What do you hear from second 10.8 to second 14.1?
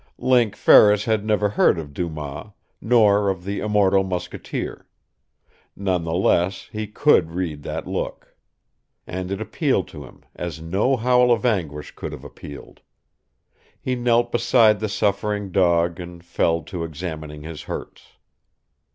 howl of anguish could have appealed. He